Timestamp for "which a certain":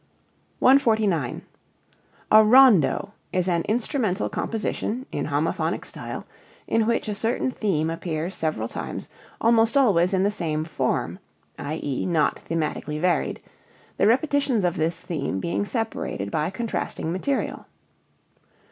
6.87-7.51